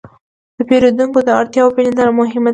[0.57, 2.49] د پیرودونکو د اړتیاوو پېژندنه مهمه ده.